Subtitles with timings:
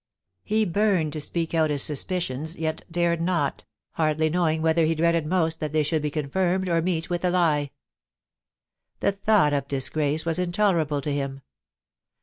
[0.43, 3.65] He burned to speak out his suspicions, yet dared not,
[3.99, 7.29] tiaidly knowing whether he dreaded most that they should be confirmed or meet with a
[7.29, 7.69] lie.
[8.99, 11.43] The thought of disgrace was intolerable to him.